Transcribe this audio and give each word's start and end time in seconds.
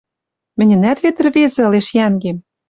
Мӹньӹнӓт 0.57 0.97
вет 1.03 1.17
ӹрвезӹ 1.21 1.61
ылеш 1.67 1.87
йӓнгем... 1.97 2.37